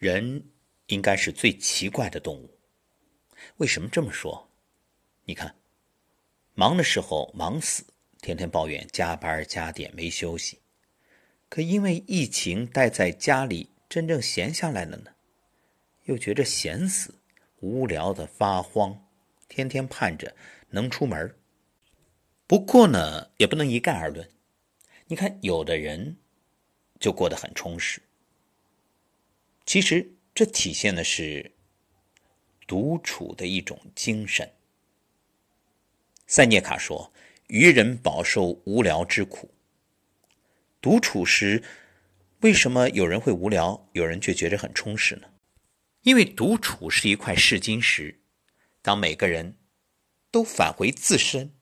[0.00, 0.42] 人
[0.86, 2.56] 应该是最奇怪的动物。
[3.58, 4.48] 为什么这么说？
[5.26, 5.54] 你看，
[6.54, 7.84] 忙的时候忙死，
[8.22, 10.56] 天天抱怨加班加点没休息；
[11.50, 15.10] 可因为疫情待在家里，真正闲下来了呢，
[16.04, 17.14] 又觉着闲死，
[17.58, 19.06] 无聊的发慌，
[19.50, 20.34] 天天盼着
[20.70, 21.36] 能出门。
[22.46, 24.26] 不过呢，也不能一概而论。
[25.08, 26.16] 你看，有的人
[26.98, 28.00] 就过得很充实。
[29.66, 31.52] 其实这体现的是
[32.66, 34.52] 独处的一种精神。
[36.26, 37.12] 塞涅卡说
[37.48, 39.54] ：“愚人饱受无聊之苦。”
[40.80, 41.62] 独处时，
[42.40, 45.28] 为什么有人会无聊，有人却觉得很充实呢？
[46.02, 48.20] 因为独处是一块试金石，
[48.80, 49.58] 当每个人
[50.30, 51.52] 都返回自身。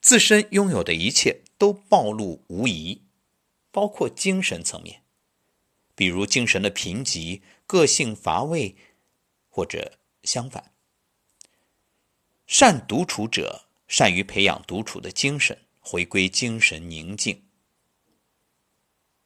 [0.00, 3.06] 自身拥有的一切都暴露无遗，
[3.70, 5.01] 包括精神层面，
[6.02, 8.74] 比如精神的贫瘠、个性乏味，
[9.48, 10.74] 或者相反。
[12.44, 17.44] 善独处者善于培养独处的精神，回归精神宁静。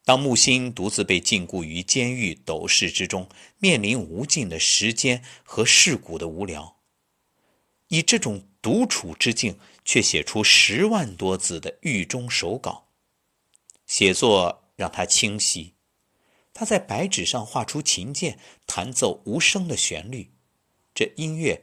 [0.05, 6.77] 当木心独自被禁锢于监狱斗室之中，面临无尽的时间和世故的无聊，
[7.89, 9.59] 以这种独处之境。
[9.83, 12.89] 却写出十万多字的狱中手稿，
[13.87, 15.76] 写作让他清晰。
[16.59, 20.31] 他在白纸上画出琴键，弹奏无声的旋律，
[20.95, 21.63] 这音乐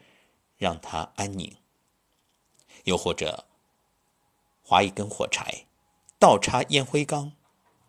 [0.55, 1.57] 让他安宁。
[2.83, 3.47] 又或者，
[4.61, 5.65] 划一根火柴，
[6.19, 7.31] 倒插烟灰缸，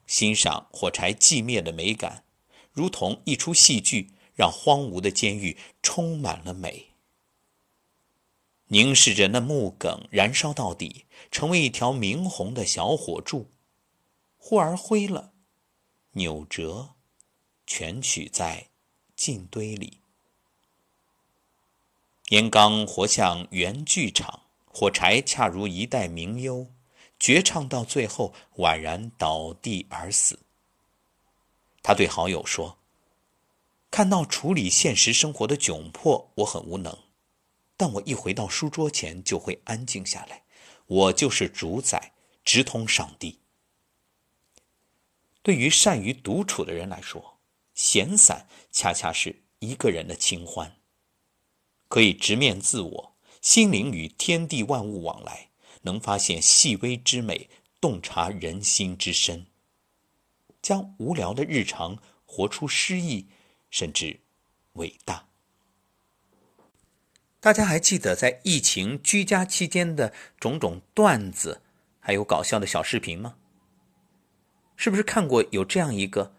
[0.07, 2.25] 欣赏火柴寂灭的美感，
[2.73, 6.87] 如同一出戏剧，让荒芜的监狱充满了美。
[8.69, 13.51] 凝视着那木梗燃烧到底，成为一条明红的小火柱，
[14.39, 15.34] 忽而灰了，
[16.15, 16.95] 扭折，
[17.67, 18.69] 全取在
[19.17, 19.99] 烬堆里。
[22.31, 26.67] 烟缸活像原剧场，火柴恰如一代名优，
[27.19, 30.39] 绝唱到最后宛然倒地而死。
[31.83, 32.79] 他对好友说
[33.91, 36.97] ：“看到处理现实生活的窘迫，我很无能。”
[37.77, 40.45] 但我一回到书桌前，就会安静下来。
[40.87, 42.13] 我就是主宰，
[42.45, 43.41] 直通上帝。
[45.45, 47.39] 对于善于独处的人来说，
[47.75, 50.75] 闲散恰恰是一个人的清欢，
[51.89, 55.51] 可以直面自我，心灵与天地万物往来，
[55.83, 59.45] 能发现细微之美，洞察人心之深，
[60.63, 63.29] 将无聊的日常活出诗意，
[63.69, 64.21] 甚至
[64.73, 65.29] 伟大。
[67.39, 71.61] 大家还记得在疫情居家期间的种种段子，
[72.01, 73.37] 还有搞笑的小视频吗？
[74.77, 76.33] 是不是看过有这样一个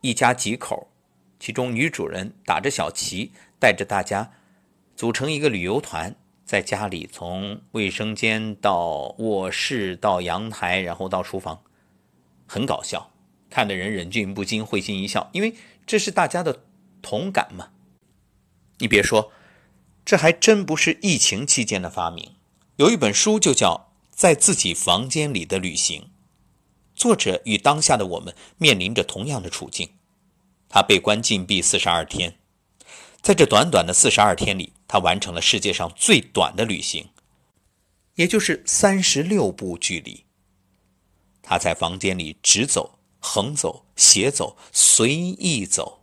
[0.00, 0.88] 一家几口，
[1.38, 4.32] 其中女主人打着小旗，带着大家
[4.94, 11.62] 组成一个旅游团，在家里从卫生间到卧室到阳台，然后到厨房，
[12.46, 13.10] 很搞笑，
[13.50, 15.54] 看的人忍俊不禁会心一笑，因为
[15.86, 16.64] 这是大家的
[17.00, 17.70] 同感嘛。
[18.78, 19.32] 你别说。
[20.08, 22.36] 这还真不是疫情期间的发明。
[22.76, 26.02] 有一本书就叫《在自己房间里的旅行》，
[26.96, 29.90] 作者与当下的我们面临着同样的处境。
[30.68, 32.38] 他被关禁闭四十二天，
[33.22, 37.10] 在这短短的四十二天里，他完成了世界上最短的旅行，
[38.16, 40.24] 也就是三十六步距离。
[41.42, 46.02] 他在房间里直走、横走、斜走、随意走，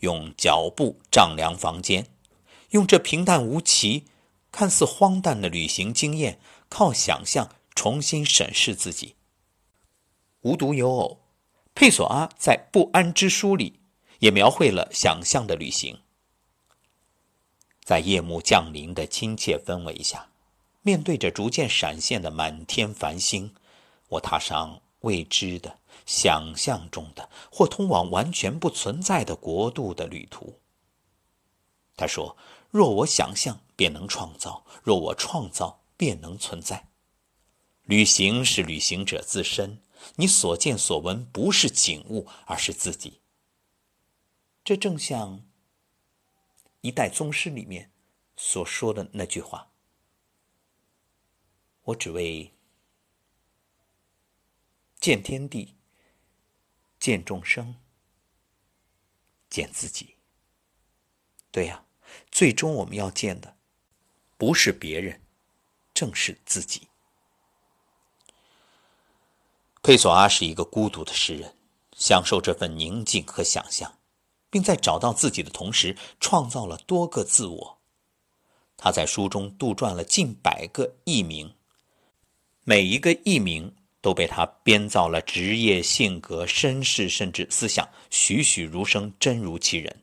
[0.00, 2.06] 用脚步丈量房间。
[2.70, 4.04] 用这平淡无奇、
[4.52, 9.16] 看似荒诞的旅行经验，靠想象重新审视自己。
[10.42, 11.20] 无独有偶，
[11.74, 13.80] 佩索阿在《不安之书》里
[14.18, 15.98] 也描绘了想象的旅行。
[17.82, 20.28] 在夜幕降临的亲切氛围下，
[20.82, 23.54] 面对着逐渐闪现的满天繁星，
[24.08, 30.60] 我踏上未知的、想象中的或通往完全不存在的国度的旅途。
[31.96, 32.36] 他说。
[32.70, 36.88] 若我想象，便能创造；若我创造，便能存在。
[37.84, 39.80] 旅行是旅行者自身，
[40.16, 43.20] 你所见所闻不是景物，而是自己。
[44.64, 45.38] 这正像
[46.80, 47.90] 《一代宗师》里面
[48.36, 49.72] 所说的那句话
[51.84, 52.52] ：“我只为
[55.00, 55.76] 见天地，
[56.98, 57.76] 见众生，
[59.48, 60.16] 见自己。”
[61.52, 61.84] 对呀。
[62.30, 63.58] 最终我们要见的，
[64.38, 65.20] 不是别人，
[65.92, 66.88] 正是自己。
[69.88, 71.54] 佩索阿是一个孤独的诗人，
[71.96, 73.90] 享受这份宁静和想象。
[74.50, 77.78] 并在找到自己的同时，创造了多个自我。
[78.76, 81.54] 他在书中杜撰了近百个艺名，
[82.64, 90.02] 每一个艺名都被他编造了职业、性格、身世，甚至思想，栩栩如生，真如其人。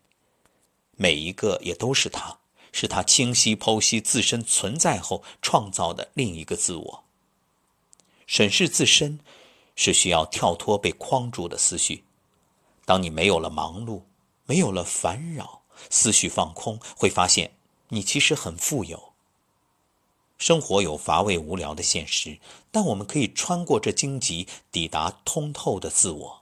[0.98, 2.40] 每一个也都是他，
[2.72, 7.04] 是他清晰剖析自身存在后创造的另一个自我。
[8.26, 9.20] 审视自身，
[9.76, 12.06] 是需要跳脱被框住的思绪。
[12.86, 14.02] 当你没有了忙碌。
[14.48, 17.58] 没有了烦扰，思绪放空，会发现
[17.90, 19.14] 你其实很富有。
[20.38, 22.38] 生活有乏味无聊的现实，
[22.70, 26.42] 但我们可以穿过这荆棘，抵达通透的自我。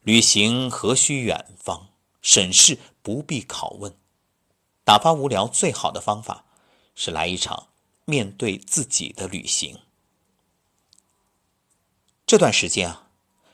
[0.00, 1.88] 旅行何须远方？
[2.22, 3.94] 审视不必拷问。
[4.82, 6.46] 打发无聊最好的方法，
[6.94, 7.68] 是来一场
[8.06, 9.78] 面对自己的旅行。
[12.26, 13.04] 这段时间啊。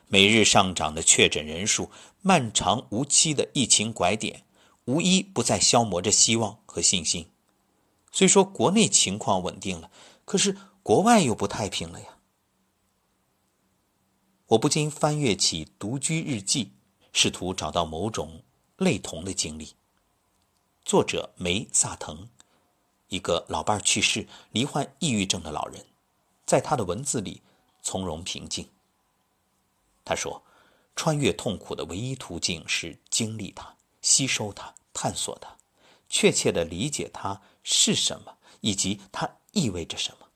[0.09, 1.91] 每日上涨的确诊人数，
[2.21, 4.45] 漫长无期的疫情拐点，
[4.85, 7.31] 无一不在消磨着希望和信心。
[8.11, 9.91] 虽说国内情况稳定了，
[10.27, 12.19] 可是国外又不太平了呀。
[14.49, 16.73] 我不禁翻阅起独居日记，
[17.11, 18.43] 试图找到某种
[18.77, 19.77] 类同的经历。
[20.85, 22.29] 作者梅萨腾，
[23.09, 25.87] 一个老伴去世、罹患抑郁症的老人，
[26.45, 27.41] 在他的文字里
[27.83, 28.69] 从容平静。
[30.05, 30.43] 他说
[30.97, 35.57] ：“穿越痛苦的唯一途径是经历它、吸收它、探索它，
[36.09, 40.29] 确切的理解它是什么，以及它意味着什么。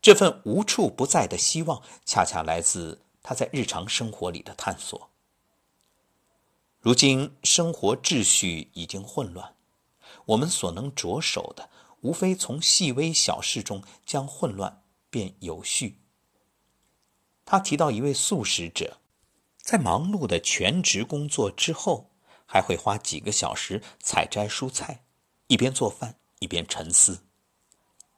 [0.00, 5.10] 这份无处不在的希望，恰恰来自他在日常生活里的探索。
[6.80, 9.56] 如今生活秩序已经混乱，
[10.26, 11.68] 我们所能着手的，
[12.02, 14.82] 无非从细微小事中将混乱
[15.18, 16.00] 变有序。”
[17.44, 18.98] 他提到一位素食者，
[19.56, 22.10] 在忙碌的全职工作之后，
[22.46, 25.02] 还会花几个小时采摘蔬菜，
[25.48, 27.24] 一边做饭一边沉思，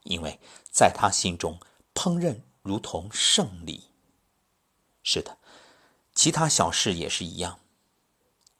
[0.02, 0.38] 因为
[0.70, 1.58] 在他心中，
[1.94, 3.84] 烹饪如同胜利。
[5.02, 5.38] 是的，
[6.12, 7.60] 其他小事也是一样，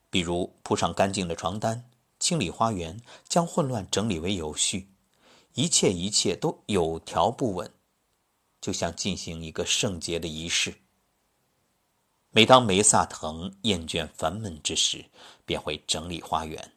[0.09, 4.89] 比如铺上干净的床单，清理花园，将混乱整理为有序，
[5.55, 7.73] 一切一切都有条不紊。
[8.61, 10.75] 就像进行一个圣洁的仪式。
[12.31, 15.07] 每当梅萨腾厌倦烦闷之时，
[15.45, 16.73] 便会整理花园，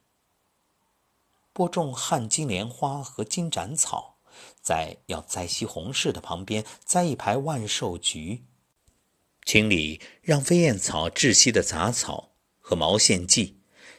[1.52, 4.18] 播种旱金莲花和金盏草，
[4.62, 8.46] 在要栽西红柿的旁边栽一排万寿菊，
[9.46, 13.58] 清理让飞燕草窒息的杂草和毛线蓟，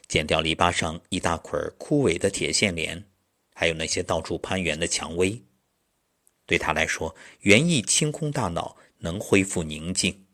[0.08, 3.08] 剪掉篱笆上一大捆枯萎的铁线莲，
[3.54, 5.40] 还有那些到处攀援的蔷薇。
[6.46, 10.26] 对他来说，园艺清空大脑，能恢复宁静。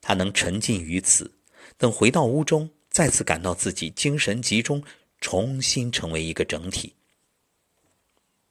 [0.00, 1.38] 他能沉浸于此，
[1.76, 4.82] 等回到屋中，再次感到自己精神集中，
[5.20, 6.96] 重新成为一个整体。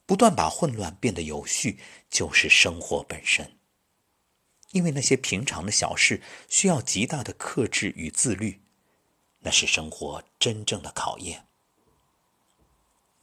[0.05, 1.79] 不断把混乱变得有序，
[2.09, 3.57] 就是生活本身。
[4.71, 8.61] 因为那些平常的小事需要极大的克制与自律，
[9.39, 11.47] 那是生活真正的考验。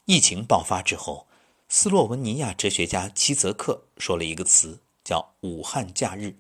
[0.04, 1.26] 疫情爆发之后。
[1.74, 6.38] 斯洛文尼亚哲学家齐泽克说了一个词，叫“武汉假日”。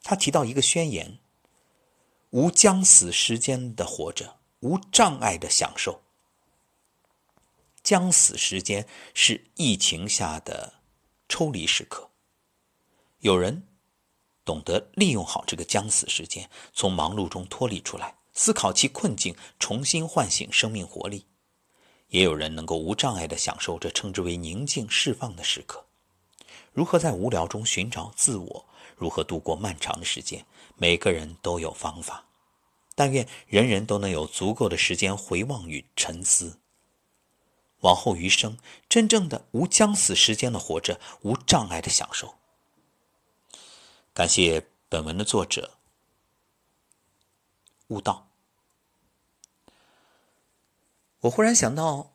[0.00, 1.18] 他提到一个宣言：
[2.30, 6.02] 无将死时间的活着，无障碍的享受。
[7.82, 10.74] 将死时间是疫情下的
[11.28, 12.08] 抽离时刻。
[13.18, 13.66] 有人
[14.44, 21.26] 懂得利用好这个将死时间，从忙碌中脱离出来，思考其困境，重新唤醒生命活力。
[22.12, 25.86] 也有人能够无障碍地享受这称之为宁静释放的时刻。
[26.74, 28.66] 如何在无聊中寻找自我？
[28.96, 30.44] 如何度过漫长的时间？
[30.76, 32.26] 每个人都有方法。
[32.94, 36.58] 但愿人人都能有足够的时间回望与沉思。
[37.80, 38.58] 往后余生，
[38.90, 42.34] 真正的无将死时间的活着，无障碍的享受。
[44.12, 45.78] 感谢本文的作者
[47.88, 48.31] 悟道。
[51.22, 52.10] 我忽然想到，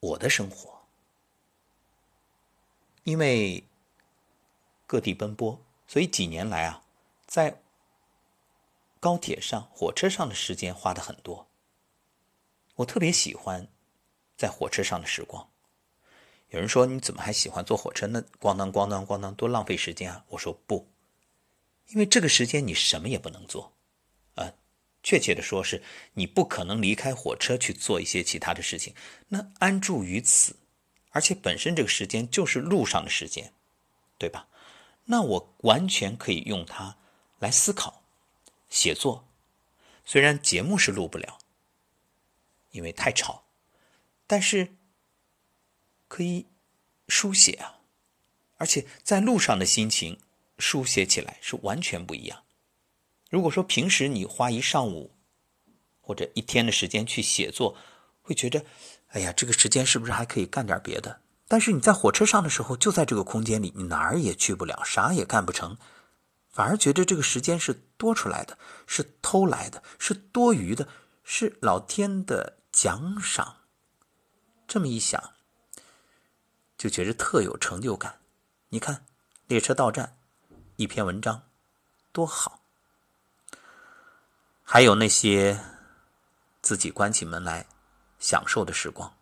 [0.00, 0.82] 我的生活，
[3.04, 3.62] 因为
[4.84, 6.82] 各地奔波，所以几年来啊，
[7.24, 7.62] 在
[8.98, 11.46] 高铁上、火车上的时间花的很多。
[12.74, 13.68] 我特别喜欢
[14.36, 15.48] 在火车上的时光。
[16.48, 18.08] 有人说：“你怎么还喜欢坐火车？
[18.08, 20.88] 那咣当咣当咣当，多浪费时间啊！”我说：“不，
[21.90, 23.72] 因为这个时间你什么也不能做。”
[25.06, 25.84] 确切的说，是
[26.14, 28.92] 你不可能离开火车去做一些其他的事情。
[29.28, 30.56] 那安住于此，
[31.10, 33.52] 而且本身这个时间就是路上的时间，
[34.18, 34.48] 对吧？
[35.04, 36.96] 那我完全可以用它
[37.38, 38.02] 来思考，
[38.68, 39.28] 写作，
[40.04, 41.38] 虽然节目是录不了，
[42.72, 43.44] 因为太吵，
[44.26, 44.74] 但是
[46.08, 46.46] 可以
[47.06, 47.78] 书写啊，
[48.56, 50.18] 而且在路上的心情
[50.58, 52.42] 书写起来是完全不一样。
[53.28, 55.14] 如果说平时你花一上午
[56.00, 57.76] 或者一天的时间去写作，
[58.22, 58.64] 会觉得，
[59.08, 61.20] 哎呀，这个时间是不是还可以干点别的？
[61.48, 65.76] 但是你在火车上的时候，就在这个空间里，你哪儿也去不了，啥也干不成，
[66.50, 70.88] 反而觉得这个时间是多出来的，是偷来的，是多余的，
[71.22, 73.58] 是老天的奖赏。
[74.66, 75.34] 这么一想，
[76.76, 78.20] 就觉得特有成就感。
[78.70, 79.06] 你看，
[79.46, 80.18] 列车到站，
[80.76, 81.42] 一篇文章，
[82.12, 82.65] 多好。
[84.68, 85.60] 还有那些
[86.60, 87.66] 自己关起门来
[88.18, 89.16] 享受的时光，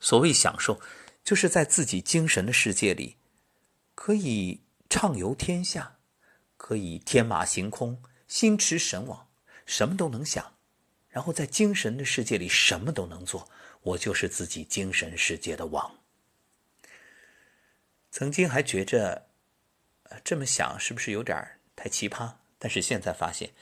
[0.00, 0.80] 所谓享受，
[1.22, 3.18] 就是在自己精神的世界里，
[3.94, 5.98] 可以畅游天下，
[6.56, 9.28] 可以天马行空、心驰神往，
[9.66, 10.54] 什么都能想，
[11.10, 13.46] 然后在精神的世界里什么都能做。
[13.82, 15.98] 我就是自己精神世界的王。
[18.10, 19.28] 曾经还觉着，
[20.24, 22.32] 这么想是不是有点太奇葩？
[22.58, 23.52] 但是现在发现。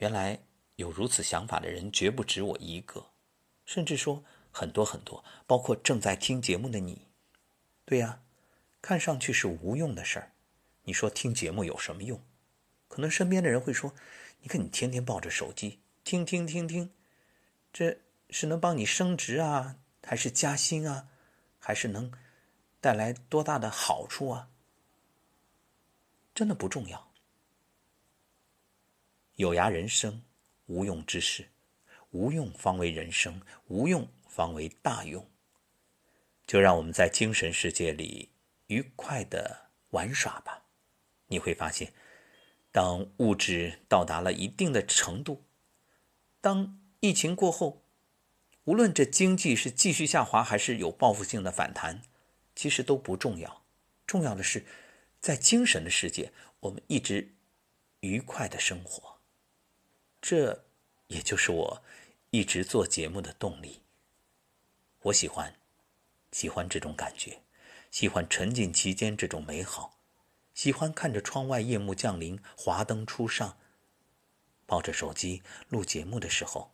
[0.00, 0.40] 原来
[0.76, 3.06] 有如此想法的人绝不止我一个，
[3.66, 7.06] 甚至说很多很多，包括正在听节目的你。
[7.84, 8.22] 对呀，
[8.80, 10.32] 看上去是无用的事儿，
[10.84, 12.18] 你说听节目有什么用？
[12.88, 13.94] 可能身边的人会说
[14.40, 16.90] ：“你看你天天抱着手机听听听听，
[17.70, 17.98] 这
[18.30, 21.08] 是能帮你升职啊，还是加薪啊，
[21.58, 22.10] 还是能
[22.80, 24.48] 带来多大的好处啊？”
[26.34, 27.09] 真的不重要。
[29.40, 30.22] 有涯人生，
[30.66, 31.48] 无用之事，
[32.10, 35.26] 无用方为人生，无用方为大用。
[36.46, 38.28] 就让我们在精神世界里
[38.66, 40.66] 愉快的玩耍吧。
[41.28, 41.94] 你会发现，
[42.70, 45.42] 当物质到达了一定的程度，
[46.42, 47.82] 当疫情过后，
[48.64, 52.02] 无论这经济是继续下滑还是有报复性的反弹，
[52.54, 53.64] 其实都不重要。
[54.06, 54.66] 重要的是，
[55.18, 56.30] 在精神的世界，
[56.60, 57.36] 我们一直
[58.00, 59.09] 愉快的生活。
[60.20, 60.64] 这，
[61.06, 61.82] 也就是我
[62.30, 63.82] 一直做节目的动力。
[65.02, 65.54] 我喜欢，
[66.30, 67.42] 喜欢这种感觉，
[67.90, 69.98] 喜欢沉浸其间这种美好，
[70.54, 73.56] 喜欢看着窗外夜幕降临，华灯初上，
[74.66, 76.70] 抱着手机录节目的时候，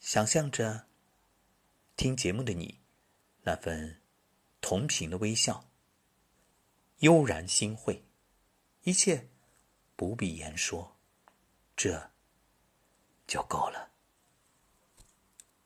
[0.00, 0.86] 想象着
[1.94, 2.80] 听节目的你
[3.42, 4.00] 那份
[4.62, 5.68] 同频的微笑，
[7.00, 8.02] 悠然心会，
[8.84, 9.28] 一切
[9.94, 10.96] 不必言说，
[11.76, 12.10] 这。
[13.28, 13.87] 就够了。